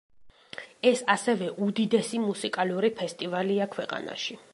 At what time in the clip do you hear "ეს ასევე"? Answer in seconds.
0.91-1.49